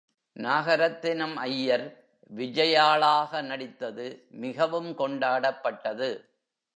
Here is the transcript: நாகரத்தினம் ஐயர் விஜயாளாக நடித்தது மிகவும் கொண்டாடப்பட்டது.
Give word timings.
நாகரத்தினம் 0.35 1.35
ஐயர் 1.35 1.85
விஜயாளாக 2.37 3.41
நடித்தது 3.41 4.27
மிகவும் 4.29 4.91
கொண்டாடப்பட்டது. 4.95 6.09